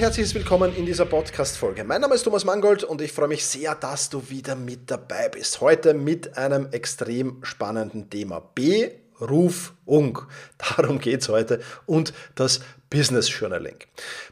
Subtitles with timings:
[0.00, 1.84] Herzliches Willkommen in dieser Podcast-Folge.
[1.84, 5.28] Mein Name ist Thomas Mangold und ich freue mich sehr, dass du wieder mit dabei
[5.28, 5.60] bist.
[5.60, 8.40] Heute mit einem extrem spannenden Thema.
[8.40, 10.22] Berufung.
[10.76, 13.76] Darum geht es heute und das Business Journaling.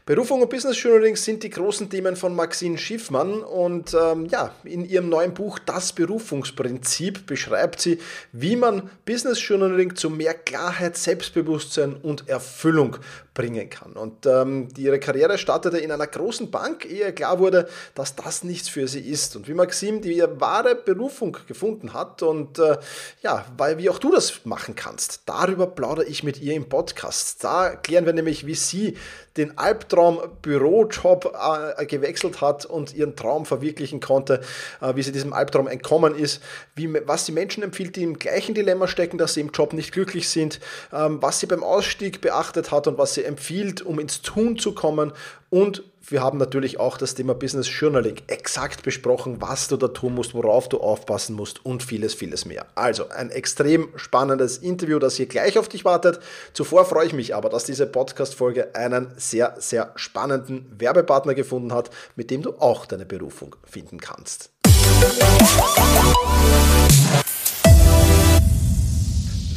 [0.05, 4.83] Berufung und Business Journaling sind die großen Themen von Maxine Schiffmann und ähm, ja, in
[4.83, 7.99] ihrem neuen Buch Das Berufungsprinzip beschreibt sie,
[8.33, 12.97] wie man Business Journaling zu mehr Klarheit, Selbstbewusstsein und Erfüllung
[13.39, 13.93] bringen kann.
[13.93, 18.67] Und ähm, ihre Karriere startete in einer großen Bank, ehe klar wurde, dass das nichts
[18.67, 19.37] für sie ist.
[19.37, 22.77] Und wie Maxim die wahre Berufung gefunden hat und äh,
[23.21, 27.41] ja, weil wie auch du das machen kannst, darüber plaudere ich mit ihr im Podcast.
[27.41, 28.97] Da klären wir nämlich, wie sie
[29.37, 31.37] den Albtraum-Bürojob
[31.77, 34.41] äh, gewechselt hat und ihren Traum verwirklichen konnte,
[34.81, 36.41] äh, wie sie diesem Albtraum entkommen ist,
[36.75, 39.91] wie, was sie Menschen empfiehlt, die im gleichen Dilemma stecken, dass sie im Job nicht
[39.91, 40.59] glücklich sind,
[40.91, 44.73] ähm, was sie beim Ausstieg beachtet hat und was sie empfiehlt, um ins Tun zu
[44.73, 45.13] kommen
[45.51, 50.15] und wir haben natürlich auch das Thema Business Journaling exakt besprochen, was du da tun
[50.15, 52.65] musst, worauf du aufpassen musst und vieles, vieles mehr.
[52.75, 56.19] Also ein extrem spannendes Interview, das hier gleich auf dich wartet.
[56.53, 61.89] Zuvor freue ich mich aber, dass diese Podcast-Folge einen sehr, sehr spannenden Werbepartner gefunden hat,
[62.15, 64.51] mit dem du auch deine Berufung finden kannst.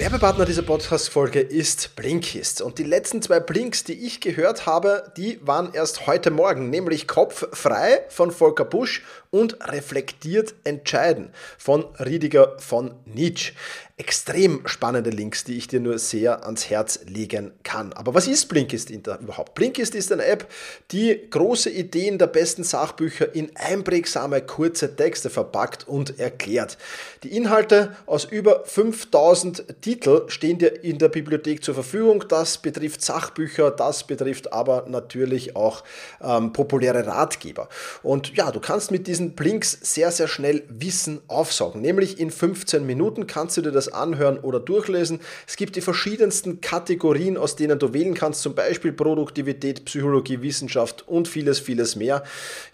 [0.02, 2.60] Werbepartner dieser Podcast-Folge ist Blinkist.
[2.60, 7.06] Und die letzten zwei Blinks, die ich gehört habe, die waren erst heute Morgen, nämlich
[7.06, 13.54] Kopf frei von Volker Busch und Reflektiert entscheiden von Riediger von Nietzsche
[14.02, 17.92] extrem spannende Links, die ich dir nur sehr ans Herz legen kann.
[17.92, 19.54] Aber was ist Blinkist überhaupt?
[19.54, 20.50] Blinkist ist eine App,
[20.90, 26.78] die große Ideen der besten Sachbücher in einprägsame kurze Texte verpackt und erklärt.
[27.22, 32.24] Die Inhalte aus über 5000 Titel stehen dir in der Bibliothek zur Verfügung.
[32.28, 35.84] Das betrifft Sachbücher, das betrifft aber natürlich auch
[36.20, 37.68] ähm, populäre Ratgeber.
[38.02, 41.80] Und ja, du kannst mit diesen Blinks sehr, sehr schnell Wissen aufsaugen.
[41.80, 45.20] Nämlich in 15 Minuten kannst du dir das anhören oder durchlesen.
[45.46, 51.06] Es gibt die verschiedensten Kategorien, aus denen du wählen kannst, zum Beispiel Produktivität, Psychologie, Wissenschaft
[51.06, 52.24] und vieles, vieles mehr.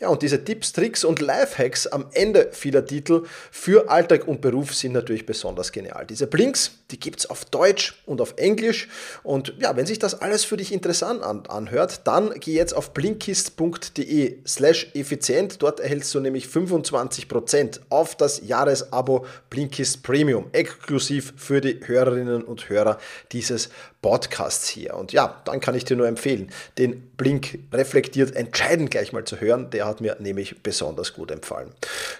[0.01, 4.75] Ja, und diese Tipps, Tricks und Lifehacks am Ende vieler Titel für Alltag und Beruf
[4.75, 6.07] sind natürlich besonders genial.
[6.07, 8.89] Diese Blinks, die gibt es auf Deutsch und auf Englisch.
[9.23, 12.95] Und ja, wenn sich das alles für dich interessant an anhört, dann geh jetzt auf
[12.95, 15.63] blinkist.de slash effizient.
[15.63, 20.47] Dort erhältst du nämlich 25% auf das Jahresabo Blinkist Premium.
[20.53, 22.99] Exklusiv exklusiv für die Hörerinnen und Hörer
[23.33, 24.95] dieses Podcasts hier.
[24.95, 29.41] Und ja, dann kann ich dir nur empfehlen, den Blink reflektiert entscheidend gleich mal zu
[29.41, 29.71] hören.
[29.71, 31.73] Der hat mir nämlich besonders gut empfallen,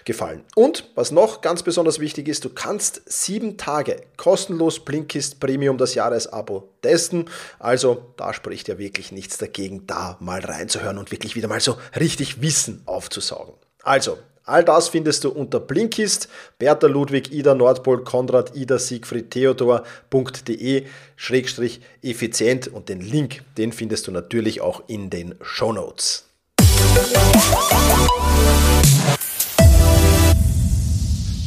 [0.05, 0.43] gefallen.
[0.55, 5.95] Und was noch ganz besonders wichtig ist, du kannst sieben Tage kostenlos Blinkist Premium das
[5.95, 7.29] Jahresabo testen.
[7.59, 11.77] Also da spricht ja wirklich nichts dagegen, da mal reinzuhören und wirklich wieder mal so
[11.97, 13.53] richtig Wissen aufzusaugen.
[13.83, 14.17] Also,
[14.49, 20.85] All das findest du unter Blinkist, Bertha Ludwig, Ida Nordpol, Konrad, Ida Siegfried, Theodor.de
[21.15, 26.25] Schrägstrich effizient und den Link, den findest du natürlich auch in den Show Notes.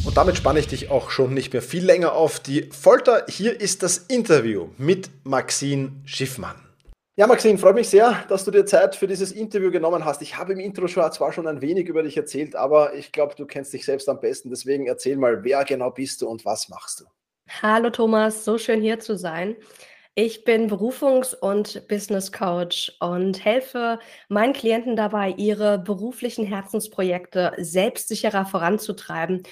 [0.05, 3.25] Und damit spanne ich dich auch schon nicht mehr viel länger auf die Folter.
[3.27, 6.55] Hier ist das Interview mit Maxine Schiffmann.
[7.15, 10.23] Ja, Maxine, freut mich sehr, dass du dir Zeit für dieses Interview genommen hast.
[10.23, 13.45] Ich habe im Intro zwar schon ein wenig über dich erzählt, aber ich glaube, du
[13.45, 14.49] kennst dich selbst am besten.
[14.49, 17.05] Deswegen erzähl mal, wer genau bist du und was machst du?
[17.61, 19.55] Hallo Thomas, so schön hier zu sein.
[20.15, 28.47] Ich bin Berufungs- und Business Coach und helfe meinen Klienten dabei, ihre beruflichen Herzensprojekte selbstsicherer
[28.47, 29.43] voranzutreiben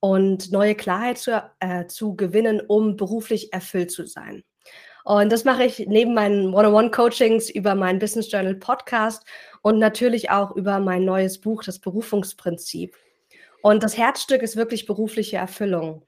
[0.00, 4.42] und neue Klarheit zu, äh, zu gewinnen, um beruflich erfüllt zu sein.
[5.10, 9.24] Und das mache ich neben meinen One-on-One-Coachings über meinen Business Journal Podcast
[9.60, 12.96] und natürlich auch über mein neues Buch, das Berufungsprinzip.
[13.60, 16.06] Und das Herzstück ist wirklich berufliche Erfüllung.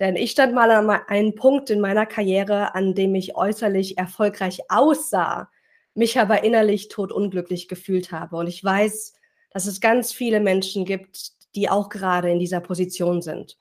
[0.00, 4.60] Denn ich stand mal an einem Punkt in meiner Karriere, an dem ich äußerlich erfolgreich
[4.68, 5.48] aussah,
[5.94, 8.36] mich aber innerlich totunglücklich gefühlt habe.
[8.36, 9.14] Und ich weiß,
[9.50, 13.56] dass es ganz viele Menschen gibt, die auch gerade in dieser Position sind.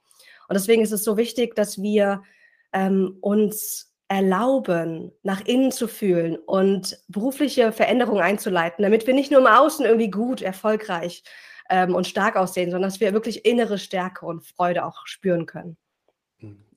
[0.50, 2.24] Und deswegen ist es so wichtig, dass wir
[2.74, 9.40] ähm, uns erlauben, nach innen zu fühlen und berufliche Veränderungen einzuleiten, damit wir nicht nur
[9.40, 11.24] im Außen irgendwie gut, erfolgreich
[11.70, 15.78] ähm, und stark aussehen, sondern dass wir wirklich innere Stärke und Freude auch spüren können.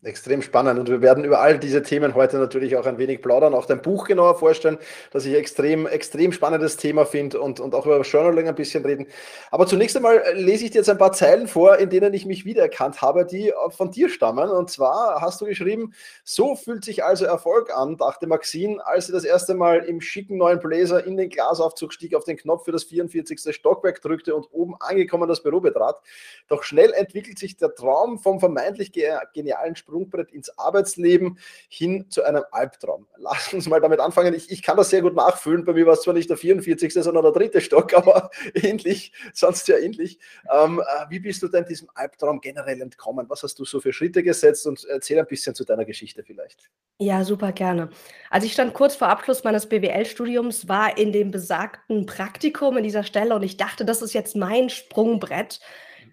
[0.05, 3.55] Extrem spannend und wir werden über all diese Themen heute natürlich auch ein wenig plaudern,
[3.55, 4.77] auch dein Buch genauer vorstellen,
[5.13, 9.07] das ich extrem, extrem spannendes Thema finde und, und auch über Journaling ein bisschen reden.
[9.51, 12.45] Aber zunächst einmal lese ich dir jetzt ein paar Zeilen vor, in denen ich mich
[12.45, 14.51] wiedererkannt habe, die von dir stammen.
[14.51, 19.13] Und zwar hast du geschrieben, so fühlt sich also Erfolg an, dachte Maxine, als sie
[19.13, 22.73] das erste Mal im schicken neuen Blazer in den Glasaufzug stieg, auf den Knopf für
[22.73, 23.55] das 44.
[23.57, 26.03] Stockwerk drückte und oben angekommen das Büro betrat.
[26.49, 28.93] Doch schnell entwickelt sich der Traum vom vermeintlich
[29.33, 31.39] genialen Sprung Sprungbrett ins Arbeitsleben
[31.69, 33.07] hin zu einem Albtraum.
[33.17, 34.35] Lass uns mal damit anfangen.
[34.35, 35.65] Ich, ich kann das sehr gut nachfühlen.
[35.65, 39.69] Bei mir war es zwar nicht der 44., sondern der dritte Stock, aber ähnlich, sonst
[39.69, 40.19] ja ähnlich.
[40.51, 43.27] Ähm, äh, wie bist du denn diesem Albtraum generell entkommen?
[43.29, 44.67] Was hast du so für Schritte gesetzt?
[44.67, 46.69] Und erzähl ein bisschen zu deiner Geschichte vielleicht.
[46.99, 47.91] Ja, super gerne.
[48.31, 53.05] Also ich stand kurz vor Abschluss meines BWL-Studiums, war in dem besagten Praktikum in dieser
[53.05, 55.61] Stelle und ich dachte, das ist jetzt mein Sprungbrett.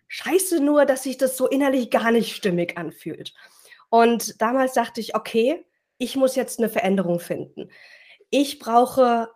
[0.08, 3.34] Scheiße nur, dass sich das so innerlich gar nicht stimmig anfühlt.
[3.92, 5.66] Und damals dachte ich, okay,
[5.98, 7.70] ich muss jetzt eine Veränderung finden.
[8.30, 9.30] Ich brauche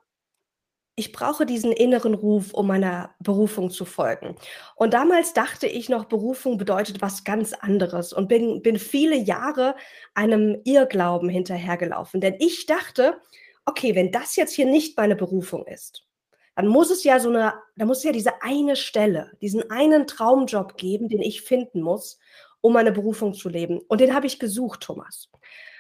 [0.98, 4.38] ich brauche diesen inneren Ruf, um meiner Berufung zu folgen.
[4.76, 9.76] Und damals dachte ich noch, Berufung bedeutet was ganz anderes und bin, bin viele Jahre
[10.14, 12.22] einem Irrglauben hinterhergelaufen.
[12.22, 13.20] Denn ich dachte,
[13.66, 16.08] okay, wenn das jetzt hier nicht meine Berufung ist,
[16.56, 20.08] dann muss es ja so eine, da muss es ja diese eine Stelle, diesen einen
[20.08, 22.20] Traumjob geben, den ich finden muss
[22.66, 23.80] um meine Berufung zu leben.
[23.88, 25.30] Und den habe ich gesucht, Thomas.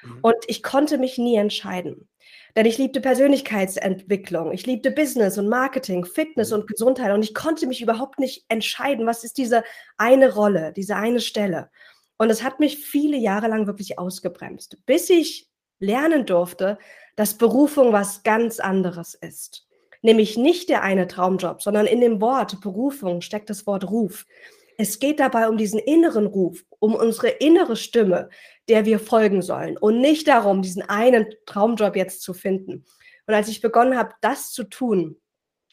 [0.03, 0.19] Mhm.
[0.21, 2.07] Und ich konnte mich nie entscheiden.
[2.55, 6.59] Denn ich liebte Persönlichkeitsentwicklung, ich liebte Business und Marketing, Fitness mhm.
[6.59, 7.11] und Gesundheit.
[7.11, 9.63] Und ich konnte mich überhaupt nicht entscheiden, was ist diese
[9.97, 11.71] eine Rolle, diese eine Stelle.
[12.17, 15.49] Und es hat mich viele Jahre lang wirklich ausgebremst, bis ich
[15.79, 16.77] lernen durfte,
[17.15, 19.67] dass Berufung was ganz anderes ist.
[20.03, 24.27] Nämlich nicht der eine Traumjob, sondern in dem Wort Berufung steckt das Wort Ruf.
[24.77, 28.29] Es geht dabei um diesen inneren Ruf, um unsere innere Stimme,
[28.67, 32.85] der wir folgen sollen und nicht darum, diesen einen Traumjob jetzt zu finden.
[33.27, 35.17] Und als ich begonnen habe, das zu tun,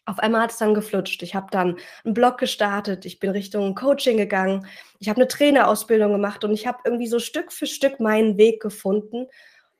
[0.05, 1.23] auf einmal hat es dann geflutscht.
[1.23, 4.67] Ich habe dann einen Blog gestartet, ich bin Richtung Coaching gegangen,
[4.99, 8.61] ich habe eine Trainerausbildung gemacht und ich habe irgendwie so Stück für Stück meinen Weg
[8.61, 9.27] gefunden,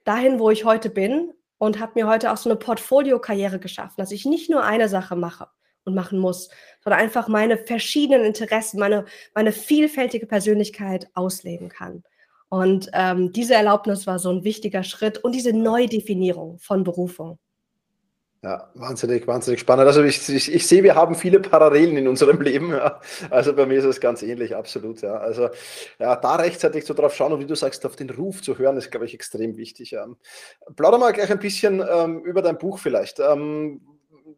[0.05, 4.13] dahin, wo ich heute bin und habe mir heute auch so eine Portfolio-Karriere geschaffen, dass
[4.13, 5.49] ich nicht nur eine Sache mache,
[5.85, 6.49] und machen muss,
[6.83, 12.03] sondern einfach meine verschiedenen Interessen, meine, meine vielfältige Persönlichkeit ausleben kann.
[12.49, 17.39] Und ähm, diese Erlaubnis war so ein wichtiger Schritt und diese Neudefinierung von Berufung.
[18.45, 19.87] Ja, wahnsinnig, wahnsinnig spannend.
[19.87, 22.73] Also ich, ich, ich, sehe, wir haben viele Parallelen in unserem Leben.
[22.73, 23.01] Ja.
[23.31, 25.01] Also bei mir ist es ganz ähnlich, absolut.
[25.01, 25.15] Ja.
[25.15, 25.49] Also
[26.01, 28.77] ja, da rechtzeitig so drauf schauen und wie du sagst, auf den Ruf zu hören,
[28.77, 29.93] ist, glaube ich, extrem wichtig.
[29.93, 30.09] Ja.
[30.75, 33.21] Plauder mal gleich ein bisschen ähm, über dein Buch vielleicht.
[33.21, 33.81] Ähm,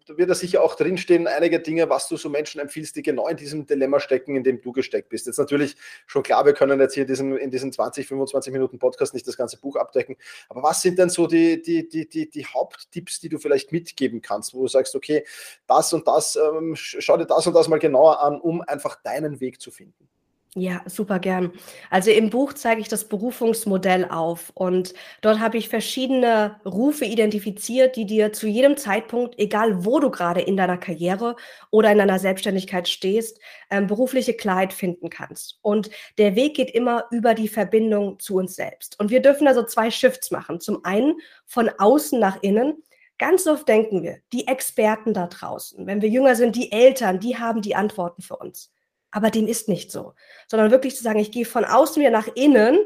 [0.06, 3.26] da wird da sicher auch drinstehen, einige Dinge, was du so Menschen empfiehlst, die genau
[3.28, 5.26] in diesem Dilemma stecken, in dem du gesteckt bist.
[5.26, 9.14] Jetzt natürlich schon klar, wir können jetzt hier diesen, in diesen 20, 25 Minuten Podcast
[9.14, 10.16] nicht das ganze Buch abdecken.
[10.48, 14.20] Aber was sind denn so die, die, die, die, die Haupttipps, die du vielleicht mitgeben
[14.20, 15.24] kannst, wo du sagst, okay,
[15.66, 19.40] das und das, ähm, schau dir das und das mal genauer an, um einfach deinen
[19.40, 20.08] Weg zu finden?
[20.56, 21.50] Ja, super gern.
[21.90, 27.96] Also im Buch zeige ich das Berufungsmodell auf und dort habe ich verschiedene Rufe identifiziert,
[27.96, 31.34] die dir zu jedem Zeitpunkt, egal wo du gerade in deiner Karriere
[31.72, 35.58] oder in deiner Selbstständigkeit stehst, ähm, berufliche Klarheit finden kannst.
[35.60, 39.00] Und der Weg geht immer über die Verbindung zu uns selbst.
[39.00, 40.60] Und wir dürfen also zwei Shifts machen.
[40.60, 42.80] Zum einen von außen nach innen.
[43.18, 47.38] Ganz oft denken wir, die Experten da draußen, wenn wir jünger sind, die Eltern, die
[47.38, 48.73] haben die Antworten für uns.
[49.14, 50.14] Aber dem ist nicht so,
[50.48, 52.76] sondern wirklich zu sagen, ich gehe von außen wieder nach innen,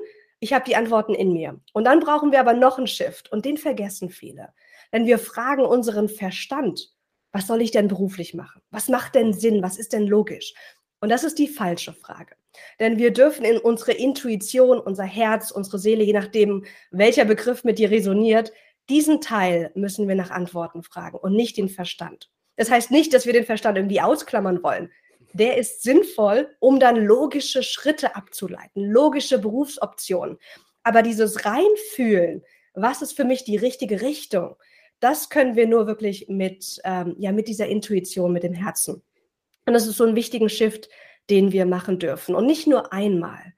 [0.41, 1.59] ich habe die Antworten in mir.
[1.73, 4.53] Und dann brauchen wir aber noch einen Shift und den vergessen viele.
[4.93, 6.93] Denn wir fragen unseren Verstand,
[7.33, 8.61] was soll ich denn beruflich machen?
[8.71, 9.63] Was macht denn Sinn?
[9.63, 10.53] Was ist denn logisch?
[11.01, 12.37] Und das ist die falsche Frage.
[12.79, 17.79] Denn wir dürfen in unsere Intuition, unser Herz, unsere Seele, je nachdem, welcher Begriff mit
[17.79, 18.53] dir resoniert,
[18.91, 22.31] diesen Teil müssen wir nach Antworten fragen und nicht den Verstand.
[22.57, 24.91] Das heißt nicht, dass wir den Verstand irgendwie ausklammern wollen
[25.33, 30.39] der ist sinnvoll, um dann logische Schritte abzuleiten, logische Berufsoptionen.
[30.83, 32.43] Aber dieses Reinfühlen,
[32.75, 34.57] was ist für mich die richtige Richtung,
[35.01, 39.03] das können wir nur wirklich mit, ähm, ja, mit dieser Intuition, mit dem Herzen.
[39.67, 40.89] Und das ist so ein wichtiger Shift,
[41.31, 42.35] den wir machen dürfen.
[42.35, 43.55] Und nicht nur einmal.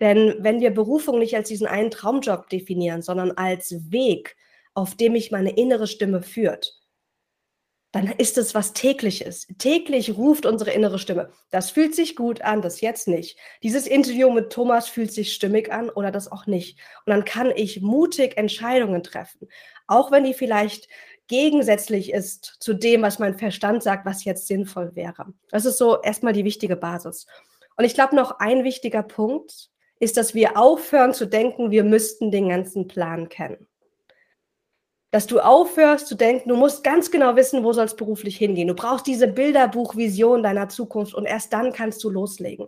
[0.00, 4.36] Denn wenn wir Berufung nicht als diesen einen Traumjob definieren, sondern als Weg,
[4.74, 6.77] auf dem mich meine innere Stimme führt,
[7.92, 9.46] dann ist es was tägliches.
[9.58, 11.30] Täglich ruft unsere innere Stimme.
[11.50, 13.38] Das fühlt sich gut an, das jetzt nicht.
[13.62, 16.78] Dieses Interview mit Thomas fühlt sich stimmig an oder das auch nicht.
[17.06, 19.48] Und dann kann ich mutig Entscheidungen treffen.
[19.86, 20.88] Auch wenn die vielleicht
[21.28, 25.32] gegensätzlich ist zu dem, was mein Verstand sagt, was jetzt sinnvoll wäre.
[25.50, 27.26] Das ist so erstmal die wichtige Basis.
[27.76, 32.30] Und ich glaube, noch ein wichtiger Punkt ist, dass wir aufhören zu denken, wir müssten
[32.30, 33.66] den ganzen Plan kennen.
[35.10, 38.68] Dass du aufhörst zu denken, du musst ganz genau wissen, wo soll es beruflich hingehen.
[38.68, 42.66] Du brauchst diese Bilderbuchvision deiner Zukunft und erst dann kannst du loslegen.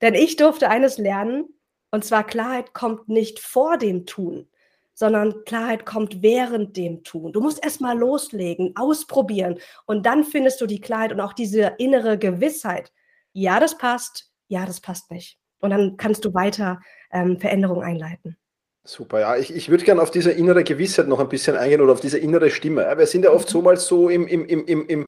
[0.00, 1.46] Denn ich durfte eines lernen,
[1.90, 4.48] und zwar Klarheit kommt nicht vor dem Tun,
[4.94, 7.32] sondern Klarheit kommt während dem Tun.
[7.32, 11.74] Du musst erst mal loslegen, ausprobieren und dann findest du die Klarheit und auch diese
[11.78, 12.92] innere Gewissheit.
[13.32, 15.38] Ja, das passt, ja, das passt nicht.
[15.60, 18.36] Und dann kannst du weiter ähm, Veränderungen einleiten.
[18.86, 19.36] Super, ja.
[19.36, 22.18] Ich, ich würde gerne auf diese innere Gewissheit noch ein bisschen eingehen oder auf diese
[22.18, 22.86] innere Stimme.
[22.98, 25.06] Wir sind ja oft so mal so im, im, im, im, im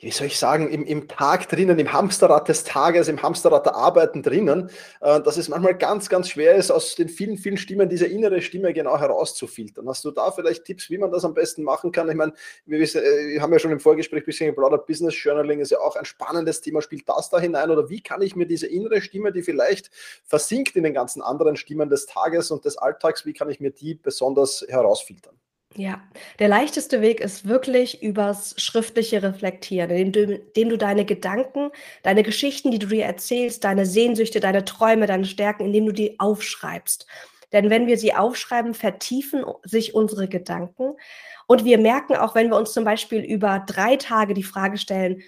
[0.00, 3.74] wie soll ich sagen, im, im Tag drinnen, im Hamsterrad des Tages, im Hamsterrad der
[3.74, 7.88] Arbeiten drinnen, äh, dass es manchmal ganz, ganz schwer ist, aus den vielen, vielen Stimmen
[7.88, 9.86] diese innere Stimme genau herauszufiltern.
[9.88, 12.08] Hast du da vielleicht Tipps, wie man das am besten machen kann?
[12.08, 12.32] Ich meine,
[12.64, 15.78] wir, wissen, äh, haben ja schon im Vorgespräch ein bisschen geplaudert, Business Journaling ist ja
[15.78, 16.80] auch ein spannendes Thema.
[16.80, 19.90] Spielt das da hinein oder wie kann ich mir diese innere Stimme, die vielleicht
[20.24, 23.70] versinkt in den ganzen anderen Stimmen des Tages und des Alltags, wie kann ich mir
[23.70, 25.36] die besonders herausfiltern?
[25.76, 26.02] Ja,
[26.40, 31.70] der leichteste Weg ist wirklich übers schriftliche Reflektieren, indem du, indem du deine Gedanken,
[32.02, 36.18] deine Geschichten, die du dir erzählst, deine Sehnsüchte, deine Träume, deine Stärken, indem du die
[36.18, 37.06] aufschreibst.
[37.52, 40.94] Denn wenn wir sie aufschreiben, vertiefen sich unsere Gedanken.
[41.46, 45.22] Und wir merken auch, wenn wir uns zum Beispiel über drei Tage die Frage stellen,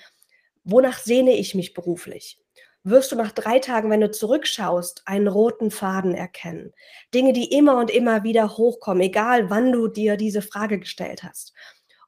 [0.64, 2.41] wonach sehne ich mich beruflich?
[2.84, 6.72] Wirst du nach drei Tagen, wenn du zurückschaust, einen roten Faden erkennen.
[7.14, 11.52] Dinge, die immer und immer wieder hochkommen, egal wann du dir diese Frage gestellt hast.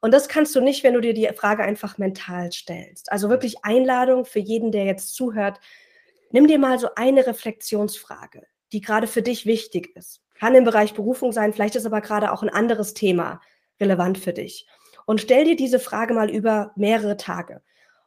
[0.00, 3.10] Und das kannst du nicht, wenn du dir die Frage einfach mental stellst.
[3.10, 5.60] Also wirklich Einladung für jeden, der jetzt zuhört.
[6.30, 10.20] Nimm dir mal so eine Reflexionsfrage, die gerade für dich wichtig ist.
[10.34, 13.40] Kann im Bereich Berufung sein, vielleicht ist aber gerade auch ein anderes Thema
[13.80, 14.66] relevant für dich.
[15.06, 17.62] Und stell dir diese Frage mal über mehrere Tage.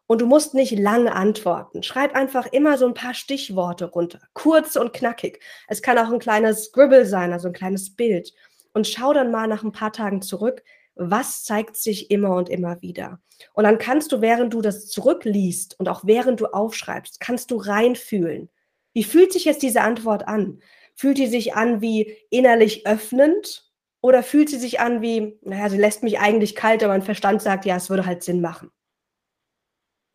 [0.07, 1.83] Und du musst nicht lang antworten.
[1.83, 4.19] Schreib einfach immer so ein paar Stichworte runter.
[4.33, 5.41] Kurz und knackig.
[5.67, 8.33] Es kann auch ein kleines Scribble sein, also ein kleines Bild.
[8.73, 10.63] Und schau dann mal nach ein paar Tagen zurück,
[10.95, 13.19] was zeigt sich immer und immer wieder.
[13.53, 17.57] Und dann kannst du, während du das zurückliest und auch während du aufschreibst, kannst du
[17.57, 18.49] reinfühlen.
[18.93, 20.61] Wie fühlt sich jetzt diese Antwort an?
[20.95, 23.71] Fühlt die sich an wie innerlich öffnend
[24.01, 27.41] oder fühlt sie sich an wie, naja, sie lässt mich eigentlich kalt, aber mein Verstand
[27.41, 28.71] sagt, ja, es würde halt Sinn machen.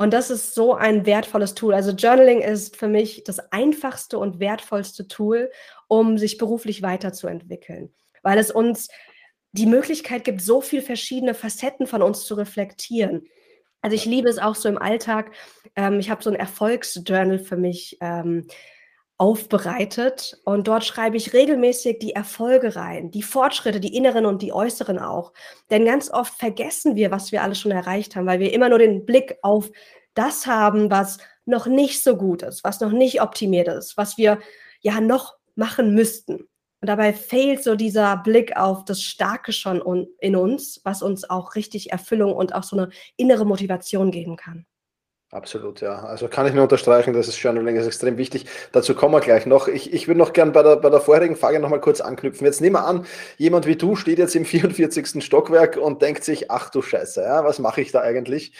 [0.03, 1.75] Und das ist so ein wertvolles Tool.
[1.75, 5.49] Also Journaling ist für mich das einfachste und wertvollste Tool,
[5.87, 7.95] um sich beruflich weiterzuentwickeln,
[8.25, 8.89] weil es uns
[9.53, 13.29] die Möglichkeit gibt, so viele verschiedene Facetten von uns zu reflektieren.
[13.81, 15.31] Also ich liebe es auch so im Alltag.
[15.77, 18.49] Ähm, ich habe so ein Erfolgsjournal für mich ähm,
[19.23, 24.52] aufbereitet und dort schreibe ich regelmäßig die Erfolge rein, die Fortschritte, die inneren und die
[24.52, 25.33] äußeren auch.
[25.71, 28.81] Denn ganz oft vergessen wir, was wir alles schon erreicht haben, weil wir immer nur
[28.81, 29.71] den Blick auf
[30.14, 34.41] das haben, was noch nicht so gut ist, was noch nicht optimiert ist, was wir
[34.81, 36.49] ja noch machen müssten.
[36.81, 41.55] Und dabei fehlt so dieser Blick auf das Starke schon in uns, was uns auch
[41.55, 44.67] richtig Erfüllung und auch so eine innere Motivation geben kann.
[45.33, 46.05] Absolut, ja.
[46.05, 48.45] Also kann ich nur unterstreichen, das ist Journaling ist extrem wichtig.
[48.71, 49.67] Dazu kommen wir gleich noch.
[49.67, 52.45] Ich, ich würde noch gern bei der, bei der vorherigen Frage nochmal kurz anknüpfen.
[52.45, 53.07] Jetzt nehmen wir an,
[53.39, 55.25] jemand wie du steht jetzt im 44.
[55.25, 58.53] Stockwerk und denkt sich, ach du Scheiße, ja, was mache ich da eigentlich?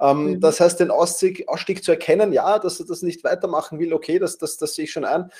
[0.00, 0.40] Ähm, mhm.
[0.40, 4.20] Das heißt, den Ausstieg, Ausstieg zu erkennen, ja, dass er das nicht weitermachen will, okay,
[4.20, 5.32] das, das, das sehe ich schon ein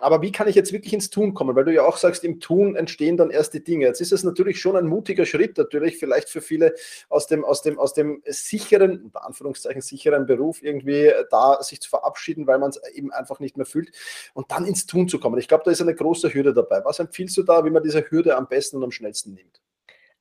[0.00, 1.56] aber wie kann ich jetzt wirklich ins Tun kommen?
[1.56, 3.86] Weil du ja auch sagst, im Tun entstehen dann erst die Dinge.
[3.86, 6.74] Jetzt ist es natürlich schon ein mutiger Schritt, natürlich vielleicht für viele
[7.08, 11.88] aus dem, aus dem, aus dem sicheren, unter Anführungszeichen sicheren Beruf irgendwie da sich zu
[11.88, 13.90] verabschieden, weil man es eben einfach nicht mehr fühlt
[14.34, 15.38] und dann ins Tun zu kommen.
[15.38, 16.84] Ich glaube, da ist eine große Hürde dabei.
[16.84, 19.60] Was empfiehlst du da, wie man diese Hürde am besten und am schnellsten nimmt?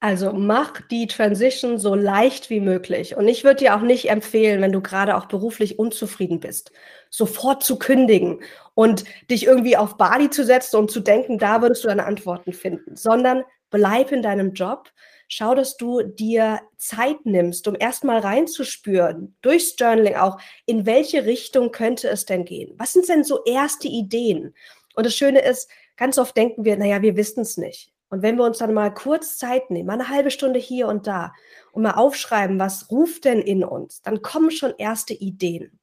[0.01, 3.15] Also mach die Transition so leicht wie möglich.
[3.15, 6.71] Und ich würde dir auch nicht empfehlen, wenn du gerade auch beruflich unzufrieden bist,
[7.09, 8.41] sofort zu kündigen
[8.73, 12.53] und dich irgendwie auf Bali zu setzen und zu denken, da würdest du deine Antworten
[12.53, 14.91] finden, sondern bleib in deinem Job.
[15.27, 20.37] Schau, dass du dir Zeit nimmst, um erstmal reinzuspüren, durchs Journaling auch,
[20.67, 22.75] in welche Richtung könnte es denn gehen?
[22.77, 24.53] Was sind denn so erste Ideen?
[24.93, 27.94] Und das Schöne ist, ganz oft denken wir, naja, wir wissen es nicht.
[28.09, 31.07] Und wenn wir uns dann mal kurz Zeit nehmen, mal eine halbe Stunde hier und
[31.07, 31.33] da
[31.71, 35.79] und mal aufschreiben, was ruft denn in uns, dann kommen schon erste Ideen.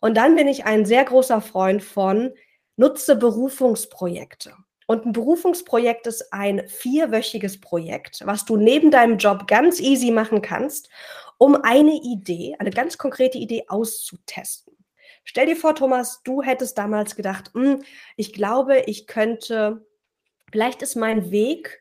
[0.00, 2.32] Und dann bin ich ein sehr großer Freund von
[2.76, 4.54] nutze Berufungsprojekte.
[4.86, 10.42] Und ein Berufungsprojekt ist ein vierwöchiges Projekt, was du neben deinem Job ganz easy machen
[10.42, 10.90] kannst,
[11.38, 14.74] um eine Idee, eine ganz konkrete Idee auszutesten.
[15.24, 17.82] Stell dir vor, Thomas, du hättest damals gedacht, hm,
[18.16, 19.86] ich glaube, ich könnte
[20.54, 21.80] Vielleicht ist mein Weg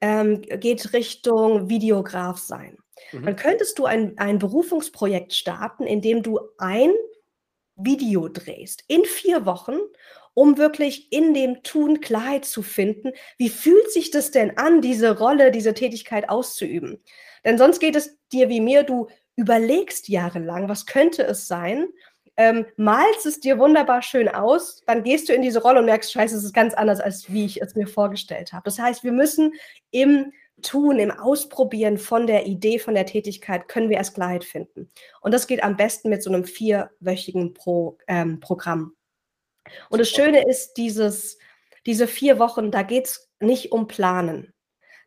[0.00, 2.78] ähm, geht Richtung Videograf sein.
[3.10, 3.24] Mhm.
[3.24, 6.92] Dann könntest du ein, ein Berufungsprojekt starten, in dem du ein
[7.74, 9.78] Video drehst in vier Wochen,
[10.32, 13.10] um wirklich in dem Tun Klarheit zu finden.
[13.36, 17.02] Wie fühlt sich das denn an, diese Rolle, diese Tätigkeit auszuüben?
[17.44, 21.88] Denn sonst geht es dir wie mir, du überlegst jahrelang, was könnte es sein,
[22.36, 26.12] ähm, malst es dir wunderbar schön aus, dann gehst du in diese Rolle und merkst,
[26.12, 28.64] scheiße, es ist ganz anders, als wie ich es mir vorgestellt habe.
[28.64, 29.52] Das heißt, wir müssen
[29.90, 34.88] im Tun, im Ausprobieren von der Idee, von der Tätigkeit, können wir erst Klarheit finden.
[35.20, 38.94] Und das geht am besten mit so einem vierwöchigen Pro, ähm, Programm.
[39.90, 41.38] Und das Schöne ist, dieses,
[41.86, 44.52] diese vier Wochen, da geht es nicht um Planen.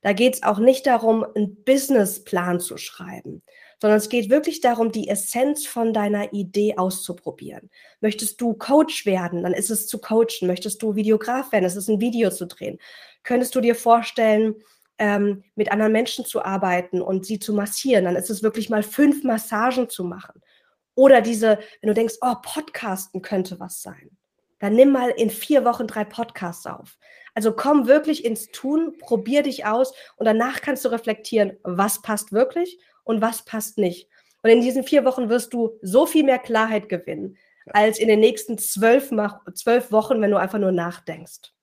[0.01, 3.43] Da geht es auch nicht darum, einen Businessplan zu schreiben,
[3.79, 7.69] sondern es geht wirklich darum, die Essenz von deiner Idee auszuprobieren.
[8.01, 10.47] Möchtest du Coach werden, dann ist es zu coachen.
[10.47, 12.79] Möchtest du Videograf werden, ist es ein Video zu drehen.
[13.23, 14.55] Könntest du dir vorstellen,
[14.97, 18.83] ähm, mit anderen Menschen zu arbeiten und sie zu massieren, dann ist es wirklich mal
[18.83, 20.41] fünf Massagen zu machen.
[20.95, 24.09] Oder diese, wenn du denkst, oh, Podcasten könnte was sein,
[24.59, 26.97] dann nimm mal in vier Wochen drei Podcasts auf.
[27.35, 32.31] Also komm wirklich ins Tun, probier dich aus und danach kannst du reflektieren, was passt
[32.31, 34.09] wirklich und was passt nicht.
[34.43, 37.37] Und in diesen vier Wochen wirst du so viel mehr Klarheit gewinnen,
[37.67, 39.11] als in den nächsten zwölf,
[39.53, 41.53] zwölf Wochen, wenn du einfach nur nachdenkst.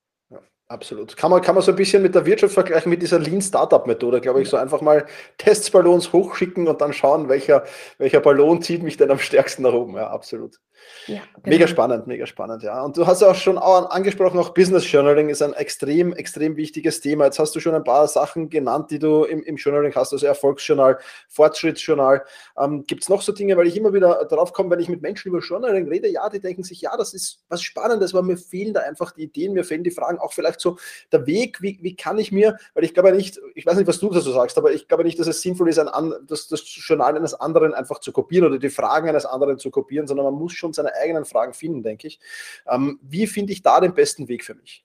[0.67, 1.15] Absolut.
[1.17, 3.87] Kann man, kann man so ein bisschen mit der Wirtschaft vergleichen, mit dieser Lean Startup
[3.87, 7.65] Methode, glaube ich, so einfach mal Testballons hochschicken und dann schauen, welcher,
[7.99, 9.95] welcher Ballon zieht mich denn am stärksten nach oben.
[9.97, 10.59] Ja, absolut.
[11.07, 11.57] Ja, genau.
[11.57, 12.83] Mega spannend, mega spannend, ja.
[12.83, 17.27] Und du hast auch schon angesprochen, auch Business Journaling ist ein extrem, extrem wichtiges Thema.
[17.27, 20.27] Jetzt hast du schon ein paar Sachen genannt, die du im, im Journaling hast, also
[20.27, 20.99] Erfolgsjournal,
[21.29, 22.25] Fortschrittsjournal.
[22.59, 25.03] Ähm, Gibt es noch so Dinge, weil ich immer wieder darauf komme, wenn ich mit
[25.03, 28.37] Menschen über Journaling rede, ja, die denken sich, ja, das ist was Spannendes, aber mir
[28.37, 30.79] fehlen da einfach die Ideen, mir fehlen die Fragen, auch vielleicht so
[31.13, 33.99] der Weg, wie, wie kann ich mir, weil ich glaube nicht, ich weiß nicht, was
[33.99, 37.17] du dazu sagst, aber ich glaube nicht, dass es sinnvoll ist, ein, das, das Journal
[37.17, 40.53] eines anderen einfach zu kopieren oder die Fragen eines anderen zu kopieren, sondern man muss
[40.53, 42.21] schon seine eigenen Fragen finden, denke ich.
[42.69, 44.85] Ähm, wie finde ich da den besten Weg für mich?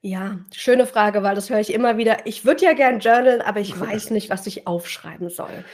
[0.00, 2.24] Ja, schöne Frage, weil das höre ich immer wieder.
[2.24, 5.64] Ich würde ja gern journalen, aber ich weiß nicht, was ich aufschreiben soll.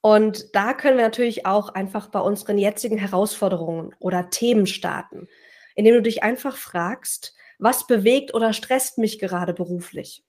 [0.00, 5.28] Und da können wir natürlich auch einfach bei unseren jetzigen Herausforderungen oder Themen starten,
[5.74, 10.24] indem du dich einfach fragst, was bewegt oder stresst mich gerade beruflich?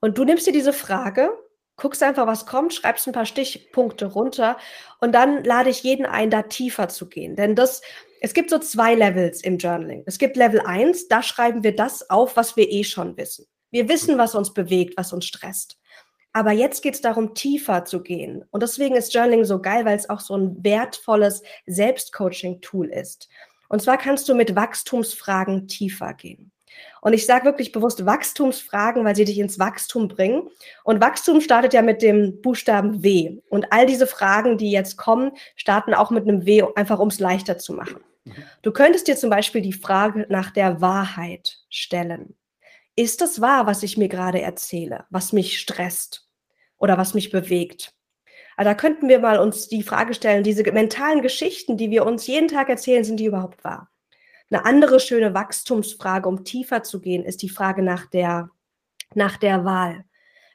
[0.00, 1.30] Und du nimmst dir diese Frage
[1.80, 4.56] guckst einfach, was kommt, schreibst ein paar Stichpunkte runter
[5.00, 7.34] und dann lade ich jeden ein, da tiefer zu gehen.
[7.34, 7.82] Denn das,
[8.20, 10.04] es gibt so zwei Levels im Journaling.
[10.06, 13.46] Es gibt Level 1, da schreiben wir das auf, was wir eh schon wissen.
[13.70, 15.78] Wir wissen, was uns bewegt, was uns stresst.
[16.32, 18.44] Aber jetzt geht es darum, tiefer zu gehen.
[18.50, 23.28] Und deswegen ist Journaling so geil, weil es auch so ein wertvolles Selbstcoaching-Tool ist.
[23.68, 26.52] Und zwar kannst du mit Wachstumsfragen tiefer gehen.
[27.00, 30.48] Und ich sage wirklich bewusst Wachstumsfragen, weil sie dich ins Wachstum bringen.
[30.84, 33.38] Und Wachstum startet ja mit dem Buchstaben W.
[33.48, 37.20] Und all diese Fragen, die jetzt kommen, starten auch mit einem W, einfach um es
[37.20, 38.00] leichter zu machen.
[38.24, 38.34] Mhm.
[38.62, 42.36] Du könntest dir zum Beispiel die Frage nach der Wahrheit stellen.
[42.96, 46.28] Ist das wahr, was ich mir gerade erzähle, was mich stresst
[46.76, 47.94] oder was mich bewegt?
[48.56, 52.26] Also da könnten wir mal uns die Frage stellen, diese mentalen Geschichten, die wir uns
[52.26, 53.90] jeden Tag erzählen, sind die überhaupt wahr?
[54.50, 58.50] Eine andere schöne Wachstumsfrage, um tiefer zu gehen, ist die Frage nach der,
[59.14, 60.04] nach der Wahl.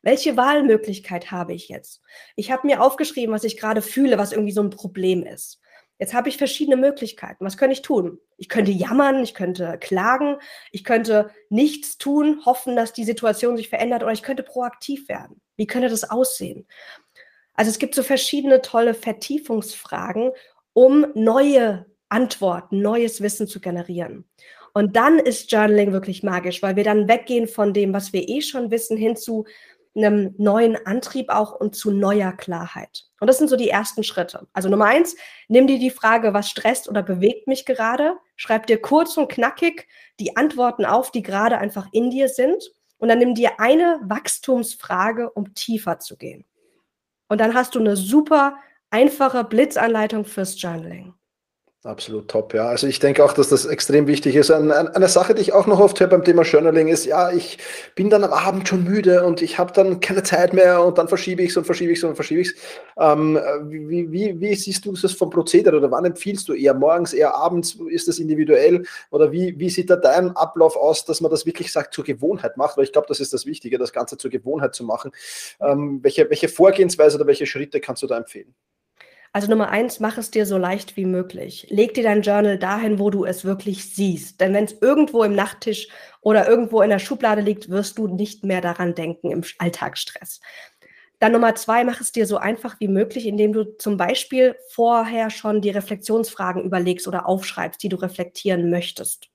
[0.01, 2.01] Welche Wahlmöglichkeit habe ich jetzt?
[2.35, 5.59] Ich habe mir aufgeschrieben, was ich gerade fühle, was irgendwie so ein Problem ist.
[5.97, 7.45] Jetzt habe ich verschiedene Möglichkeiten.
[7.45, 8.19] Was könnte ich tun?
[8.37, 10.37] Ich könnte jammern, ich könnte klagen,
[10.71, 15.41] ich könnte nichts tun, hoffen, dass die Situation sich verändert oder ich könnte proaktiv werden.
[15.55, 16.67] Wie könnte das aussehen?
[17.53, 20.31] Also es gibt so verschiedene tolle Vertiefungsfragen,
[20.73, 24.23] um neue Antworten, neues Wissen zu generieren.
[24.73, 28.41] Und dann ist Journaling wirklich magisch, weil wir dann weggehen von dem, was wir eh
[28.41, 29.45] schon wissen, hin zu
[29.95, 33.03] einem neuen Antrieb auch und zu neuer Klarheit.
[33.19, 34.47] Und das sind so die ersten Schritte.
[34.53, 35.17] Also Nummer eins,
[35.49, 38.15] nimm dir die Frage, was stresst oder bewegt mich gerade?
[38.37, 39.87] Schreib dir kurz und knackig
[40.21, 42.71] die Antworten auf, die gerade einfach in dir sind.
[42.97, 46.45] Und dann nimm dir eine Wachstumsfrage, um tiefer zu gehen.
[47.27, 48.55] Und dann hast du eine super
[48.89, 51.13] einfache Blitzanleitung fürs Journaling.
[51.85, 52.67] Absolut top, ja.
[52.67, 54.49] Also ich denke auch, dass das extrem wichtig ist.
[54.49, 57.59] Eine, Sache, die ich auch noch oft höre beim Thema Journaling ist, ja, ich
[57.93, 61.07] bin dann am Abend schon müde und ich habe dann keine Zeit mehr und dann
[61.07, 62.55] verschiebe ich es und verschiebe ich es und verschiebe ich es.
[62.97, 67.13] Ähm, wie, wie, wie siehst du das vom Prozedere oder wann empfiehlst du eher morgens,
[67.13, 67.77] eher abends?
[67.91, 71.71] Ist das individuell oder wie, wie sieht da dein Ablauf aus, dass man das wirklich
[71.71, 72.77] sagt, zur Gewohnheit macht?
[72.77, 75.11] Weil ich glaube, das ist das Wichtige, das Ganze zur Gewohnheit zu machen.
[75.61, 78.55] Ähm, welche, welche Vorgehensweise oder welche Schritte kannst du da empfehlen?
[79.35, 81.67] Also Nummer eins, mach es dir so leicht wie möglich.
[81.69, 84.39] Leg dir dein Journal dahin, wo du es wirklich siehst.
[84.39, 85.89] Denn wenn es irgendwo im Nachttisch
[86.21, 90.39] oder irgendwo in der Schublade liegt, wirst du nicht mehr daran denken im Alltagsstress.
[91.19, 95.29] Dann Nummer zwei, mach es dir so einfach wie möglich, indem du zum Beispiel vorher
[95.29, 99.27] schon die Reflexionsfragen überlegst oder aufschreibst, die du reflektieren möchtest.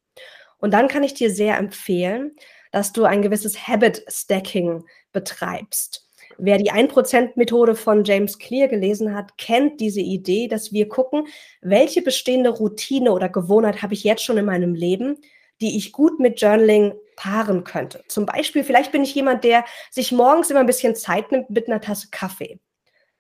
[0.57, 2.37] Und dann kann ich dir sehr empfehlen,
[2.73, 4.83] dass du ein gewisses Habit Stacking
[5.13, 6.10] betreibst.
[6.39, 11.27] Wer die 1%-Methode von James Clear gelesen hat, kennt diese Idee, dass wir gucken,
[11.61, 15.19] welche bestehende Routine oder Gewohnheit habe ich jetzt schon in meinem Leben,
[15.61, 18.03] die ich gut mit Journaling paaren könnte.
[18.09, 21.69] Zum Beispiel, vielleicht bin ich jemand, der sich morgens immer ein bisschen Zeit nimmt mit
[21.69, 22.61] einer Tasse Kaffee.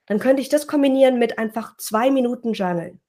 [0.06, 3.00] Dann könnte ich das kombinieren mit einfach zwei Minuten Journalen.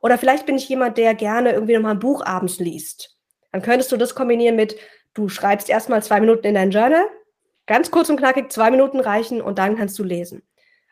[0.00, 3.18] Oder vielleicht bin ich jemand, der gerne irgendwie nochmal ein Buch abends liest.
[3.50, 4.76] Dann könntest du das kombinieren mit,
[5.14, 7.06] du schreibst erstmal zwei Minuten in dein Journal,
[7.66, 10.42] Ganz kurz und knackig, zwei Minuten reichen und dann kannst du lesen.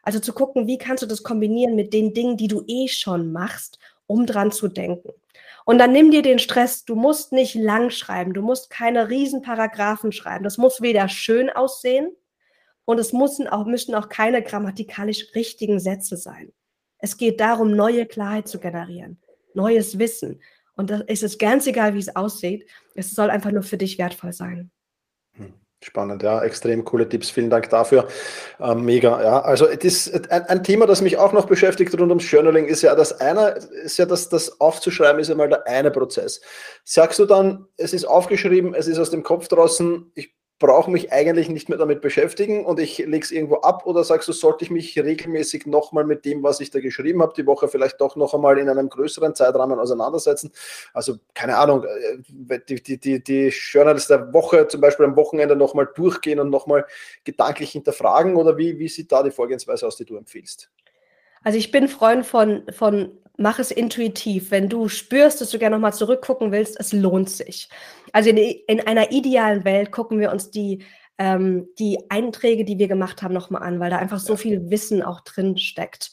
[0.03, 3.33] Also zu gucken, wie kannst du das kombinieren mit den Dingen, die du eh schon
[3.33, 5.11] machst, um dran zu denken.
[5.65, 6.85] Und dann nimm dir den Stress.
[6.85, 8.35] Du musst nicht lang schreiben.
[8.35, 10.45] Du musst keine Riesenparagraphen schreiben.
[10.45, 12.15] Das muss weder schön aussehen
[12.85, 16.53] und es müssen auch, müssen auch keine grammatikalisch richtigen Sätze sein.
[16.99, 19.19] Es geht darum, neue Klarheit zu generieren,
[19.55, 20.41] neues Wissen.
[20.77, 22.69] Und da ist es ganz egal, wie es aussieht.
[22.95, 24.71] Es soll einfach nur für dich wertvoll sein.
[25.85, 27.29] Spannend, ja, extrem coole Tipps.
[27.29, 28.09] Vielen Dank dafür.
[28.59, 29.43] Ähm, mega, ja.
[29.43, 32.95] Also das, ein, ein, Thema, das mich auch noch beschäftigt rund ums Journaling, ist ja
[32.95, 33.51] das eine,
[33.85, 36.41] ist ja das, das aufzuschreiben, ist ja mal der eine Prozess.
[36.85, 41.13] Sagst du dann, es ist aufgeschrieben, es ist aus dem Kopf draußen, ich brauche mich
[41.13, 44.65] eigentlich nicht mehr damit beschäftigen und ich lege es irgendwo ab oder sagst du, sollte
[44.65, 48.15] ich mich regelmäßig nochmal mit dem, was ich da geschrieben habe, die Woche vielleicht doch
[48.15, 50.53] noch einmal in einem größeren Zeitrahmen auseinandersetzen?
[50.93, 55.57] Also keine Ahnung, äh, die, die, die, die Journals der Woche zum Beispiel am Wochenende
[55.57, 56.87] nochmal durchgehen und nochmal
[57.25, 60.71] gedanklich hinterfragen oder wie, wie sieht da die Vorgehensweise aus, die du empfiehlst?
[61.43, 64.51] Also ich bin Freund von, von mach es intuitiv.
[64.51, 67.69] Wenn du spürst, dass du gerne nochmal zurückgucken willst, es lohnt sich.
[68.13, 70.85] Also in, in einer idealen Welt gucken wir uns die,
[71.19, 75.03] ähm, die Einträge, die wir gemacht haben, nochmal an, weil da einfach so viel Wissen
[75.03, 76.13] auch drin steckt.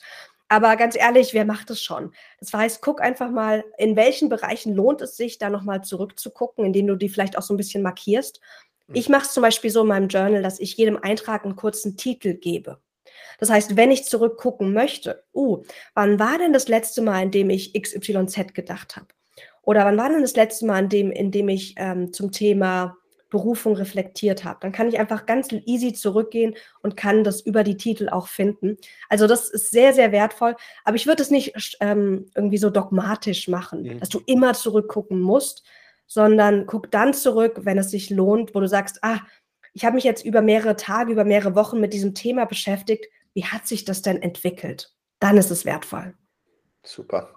[0.49, 2.13] Aber ganz ehrlich, wer macht es schon?
[2.39, 6.87] Das heißt, guck einfach mal, in welchen Bereichen lohnt es sich, da nochmal zurückzugucken, indem
[6.87, 8.41] du die vielleicht auch so ein bisschen markierst.
[8.87, 8.95] Hm.
[8.95, 11.95] Ich mache es zum Beispiel so in meinem Journal, dass ich jedem Eintrag einen kurzen
[11.95, 12.81] Titel gebe.
[13.41, 15.63] Das heißt, wenn ich zurückgucken möchte, uh,
[15.95, 19.07] wann war denn das letzte Mal, in dem ich XYZ gedacht habe?
[19.63, 22.97] Oder wann war denn das letzte Mal, in dem, in dem ich ähm, zum Thema
[23.31, 24.59] Berufung reflektiert habe?
[24.61, 28.77] Dann kann ich einfach ganz easy zurückgehen und kann das über die Titel auch finden.
[29.09, 30.55] Also das ist sehr, sehr wertvoll.
[30.83, 33.99] Aber ich würde es nicht ähm, irgendwie so dogmatisch machen, mhm.
[33.99, 35.63] dass du immer zurückgucken musst,
[36.05, 39.21] sondern guck dann zurück, wenn es sich lohnt, wo du sagst, ah,
[39.73, 43.45] ich habe mich jetzt über mehrere Tage, über mehrere Wochen mit diesem Thema beschäftigt wie
[43.45, 44.93] hat sich das denn entwickelt?
[45.19, 46.15] Dann ist es wertvoll.
[46.83, 47.29] Super.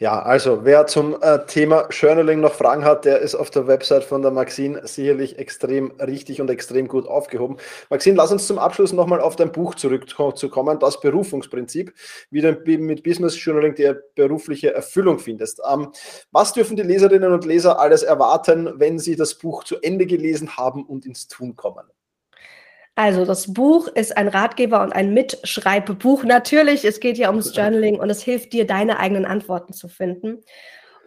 [0.00, 4.04] Ja, also wer zum äh, Thema Journaling noch Fragen hat, der ist auf der Website
[4.04, 7.56] von der Maxine sicherlich extrem richtig und extrem gut aufgehoben.
[7.90, 11.92] Maxine, lass uns zum Abschluss nochmal auf dein Buch zurückzukommen, das Berufungsprinzip,
[12.30, 15.60] wie du mit Business Journaling die berufliche Erfüllung findest.
[15.68, 15.90] Ähm,
[16.30, 20.56] was dürfen die Leserinnen und Leser alles erwarten, wenn sie das Buch zu Ende gelesen
[20.56, 21.88] haben und ins Tun kommen?
[22.98, 26.24] Also das Buch ist ein Ratgeber und ein Mitschreibbuch.
[26.24, 30.40] Natürlich, es geht ja ums Journaling und es hilft dir, deine eigenen Antworten zu finden.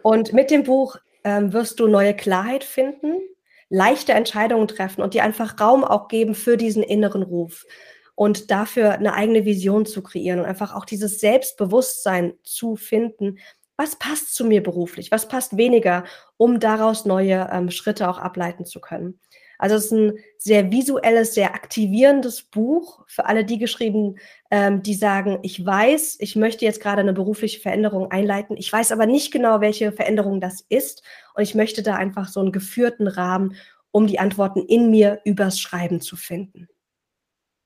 [0.02, 3.20] Und mit dem Buch ähm, wirst du neue Klarheit finden,
[3.68, 7.66] leichte Entscheidungen treffen und dir einfach Raum auch geben für diesen inneren Ruf
[8.14, 13.36] und dafür eine eigene Vision zu kreieren und einfach auch dieses Selbstbewusstsein zu finden.
[13.76, 15.10] Was passt zu mir beruflich?
[15.10, 16.04] Was passt weniger,
[16.38, 19.20] um daraus neue ähm, Schritte auch ableiten zu können?
[19.62, 24.16] Also es ist ein sehr visuelles, sehr aktivierendes Buch für alle die geschrieben,
[24.50, 28.56] ähm, die sagen, ich weiß, ich möchte jetzt gerade eine berufliche Veränderung einleiten.
[28.56, 31.04] Ich weiß aber nicht genau, welche Veränderung das ist.
[31.36, 33.54] Und ich möchte da einfach so einen geführten Rahmen,
[33.92, 36.68] um die Antworten in mir übers Schreiben zu finden.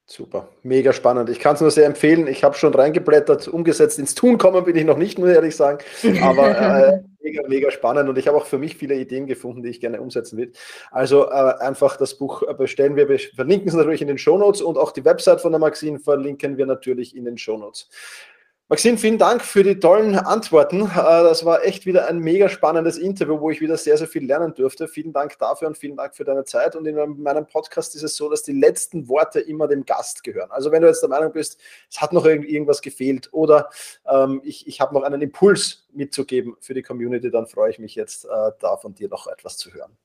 [0.09, 1.29] Super, mega spannend.
[1.31, 2.29] Ich kann es nur sehr empfehlen.
[2.29, 5.57] Ich habe schon reingeblättert, umgesetzt ins Tun kommen bin ich noch nicht, muss ich ehrlich
[5.57, 5.79] sagen.
[6.23, 6.49] Aber
[6.95, 9.81] äh, mega, mega spannend und ich habe auch für mich viele Ideen gefunden, die ich
[9.81, 10.53] gerne umsetzen will.
[10.93, 12.95] Also äh, einfach das Buch bestellen.
[12.95, 16.57] Wir verlinken es natürlich in den Shownotes und auch die Website von der Maxine verlinken
[16.57, 17.89] wir natürlich in den Shownotes.
[18.69, 20.83] Maxine, vielen Dank für die tollen Antworten.
[20.83, 24.27] Äh, das war echt wieder ein mega spannendes Interview, wo ich wieder sehr, sehr viel
[24.27, 24.89] lernen durfte.
[24.89, 26.75] Vielen Dank dafür und vielen Dank für deine Zeit.
[26.75, 30.51] Und in meinem Podcast ist es so, dass die letzten Worte immer dem Gast gehören.
[30.51, 33.71] Also wenn du jetzt der Meinung bist, es hat noch irgendwas gefehlt oder
[34.05, 37.95] ähm, ich, ich habe noch einen Impuls mitzugeben für die Community, dann freue ich mich
[37.95, 39.97] jetzt äh, da von dir noch etwas zu hören.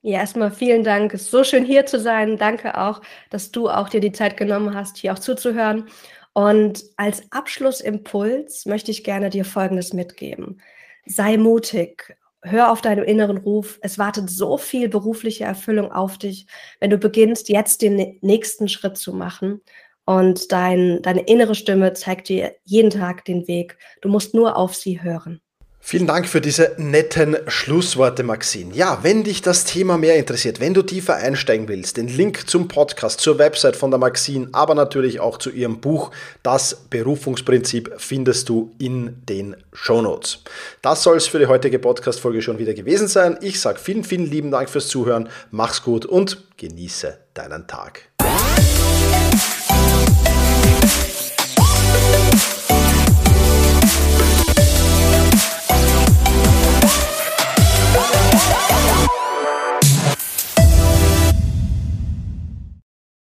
[0.00, 1.12] Ja, erstmal vielen Dank.
[1.12, 2.38] Es ist so schön hier zu sein.
[2.38, 5.88] Danke auch, dass du auch dir die Zeit genommen hast, hier auch zuzuhören.
[6.36, 10.60] Und als Abschlussimpuls möchte ich gerne dir Folgendes mitgeben.
[11.06, 13.78] Sei mutig, hör auf deinen inneren Ruf.
[13.80, 16.46] Es wartet so viel berufliche Erfüllung auf dich,
[16.78, 19.62] wenn du beginnst, jetzt den nächsten Schritt zu machen.
[20.04, 23.78] Und dein, deine innere Stimme zeigt dir jeden Tag den Weg.
[24.02, 25.40] Du musst nur auf sie hören.
[25.88, 28.74] Vielen Dank für diese netten Schlussworte, Maxine.
[28.74, 32.66] Ja, wenn dich das Thema mehr interessiert, wenn du tiefer einsteigen willst, den Link zum
[32.66, 36.10] Podcast, zur Website von der Maxine, aber natürlich auch zu ihrem Buch
[36.42, 40.42] Das Berufungsprinzip findest du in den Shownotes.
[40.82, 43.38] Das soll es für die heutige Podcast-Folge schon wieder gewesen sein.
[43.40, 45.28] Ich sage vielen, vielen lieben Dank fürs Zuhören.
[45.52, 48.10] Mach's gut und genieße deinen Tag.